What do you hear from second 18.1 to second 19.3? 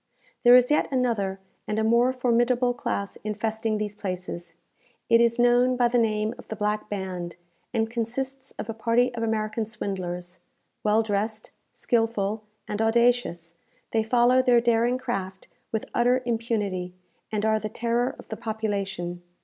of the population.